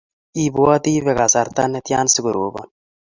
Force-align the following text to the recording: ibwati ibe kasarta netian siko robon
ibwati 0.43 0.89
ibe 0.97 1.11
kasarta 1.19 1.61
netian 1.71 2.07
siko 2.13 2.29
robon 2.37 2.67